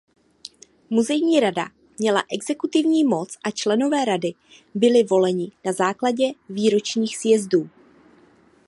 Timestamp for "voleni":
5.03-5.51